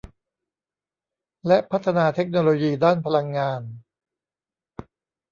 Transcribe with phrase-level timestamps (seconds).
[1.47, 3.61] และพัฒนาเทคโนโลยีด้านพลังงาน